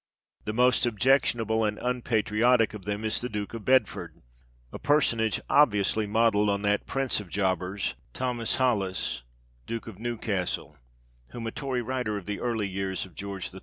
[0.45, 4.19] The most objectionable and un patriotic of them is the Duke of Bedford,
[4.73, 9.21] a personage obviously modelled on that prince of jobbers, Thomas Holies,
[9.67, 10.75] Duke of Newcastle,
[11.33, 13.59] whom a Tory writer of the early years of George III.